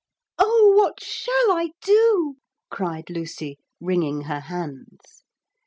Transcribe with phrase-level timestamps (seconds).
[0.39, 2.37] 'Oh, what shall I do?'
[2.71, 5.21] cried Lucy, wringing her hands.